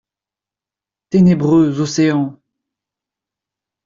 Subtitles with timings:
[1.11, 2.39] Ténébreux océans!